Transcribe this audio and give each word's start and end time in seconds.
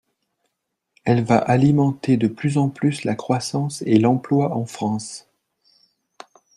Elle 1.03 1.23
va 1.23 1.37
alimenter 1.37 2.17
de 2.17 2.27
plus 2.27 2.57
en 2.57 2.69
plus 2.69 3.03
la 3.03 3.13
croissance 3.13 3.83
et 3.83 3.99
l’emploi 3.99 4.55
en 4.57 4.65
France. 4.65 5.27